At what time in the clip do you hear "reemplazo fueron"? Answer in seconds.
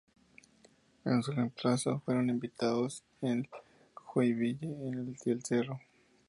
1.31-2.31